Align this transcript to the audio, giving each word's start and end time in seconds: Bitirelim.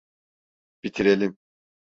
Bitirelim. 0.83 1.37